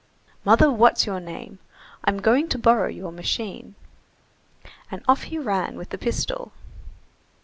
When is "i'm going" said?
2.05-2.49